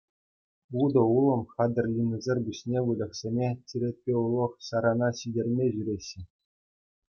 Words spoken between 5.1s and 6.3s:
ҫитерме ҫӳреҫҫӗ.